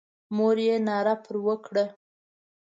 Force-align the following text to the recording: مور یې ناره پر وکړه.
مور 0.35 0.57
یې 0.67 0.75
ناره 0.87 1.15
پر 1.23 1.35
وکړه. 1.45 1.85